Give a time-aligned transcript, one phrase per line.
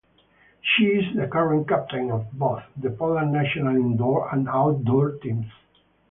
[0.63, 5.45] She is the current captain of both the Poland national indoor and outdoor teams.